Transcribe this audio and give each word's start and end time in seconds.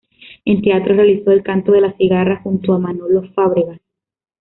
En 0.45 0.63
teatro 0.63 0.95
realizó 0.95 1.29
"El 1.29 1.43
canto 1.43 1.73
de 1.73 1.81
la 1.81 1.93
cigarra", 1.95 2.41
junto 2.41 2.73
a 2.73 2.79
Manolo 2.79 3.21
Fábregas. 3.35 3.79